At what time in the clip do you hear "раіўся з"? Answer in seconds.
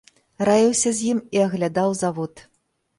0.49-1.13